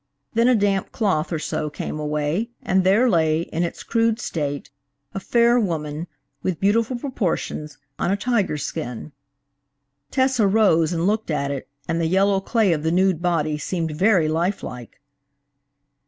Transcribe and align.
Then 0.33 0.47
a 0.47 0.55
damp 0.55 0.91
cloth 0.91 1.31
or 1.31 1.37
so 1.37 1.69
came 1.69 1.99
away, 1.99 2.49
and 2.63 2.83
there 2.83 3.07
lay, 3.07 3.41
in 3.41 3.61
its 3.61 3.83
crude 3.83 4.19
state, 4.19 4.71
a 5.13 5.19
fair 5.19 5.59
woman, 5.59 6.07
with 6.41 6.59
beautiful 6.59 6.97
proportions, 6.97 7.77
on 7.99 8.09
a 8.09 8.17
tiger 8.17 8.57
skin. 8.57 9.11
Tessa 10.09 10.47
rose 10.47 10.91
and 10.91 11.05
looked 11.05 11.29
at 11.29 11.51
it, 11.51 11.69
and 11.87 12.01
the 12.01 12.07
yellow 12.07 12.39
clay 12.39 12.73
of 12.73 12.81
the 12.81 12.91
nude 12.91 13.21
body 13.21 13.59
seemed 13.59 13.91
very 13.91 14.27
life 14.27 14.63
like. 14.63 14.99